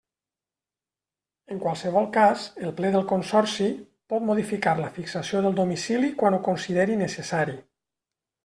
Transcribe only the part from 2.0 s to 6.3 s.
cas el Ple del Consorci, pot modificar la fixació del domicili